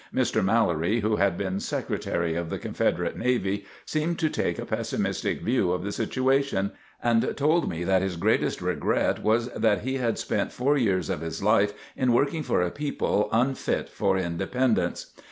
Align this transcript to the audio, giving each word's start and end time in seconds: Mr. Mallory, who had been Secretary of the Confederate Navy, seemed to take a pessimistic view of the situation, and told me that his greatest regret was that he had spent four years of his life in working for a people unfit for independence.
Mr. 0.11 0.43
Mallory, 0.43 1.01
who 1.01 1.17
had 1.17 1.37
been 1.37 1.59
Secretary 1.59 2.33
of 2.33 2.49
the 2.49 2.57
Confederate 2.57 3.15
Navy, 3.15 3.65
seemed 3.85 4.17
to 4.17 4.31
take 4.31 4.57
a 4.57 4.65
pessimistic 4.65 5.41
view 5.41 5.71
of 5.71 5.83
the 5.83 5.91
situation, 5.91 6.71
and 7.03 7.37
told 7.37 7.69
me 7.69 7.83
that 7.83 8.01
his 8.01 8.15
greatest 8.17 8.63
regret 8.63 9.21
was 9.21 9.49
that 9.51 9.81
he 9.81 9.99
had 9.99 10.17
spent 10.17 10.51
four 10.51 10.75
years 10.75 11.11
of 11.11 11.21
his 11.21 11.43
life 11.43 11.73
in 11.95 12.13
working 12.13 12.41
for 12.41 12.63
a 12.63 12.71
people 12.71 13.29
unfit 13.31 13.89
for 13.89 14.17
independence. 14.17 15.11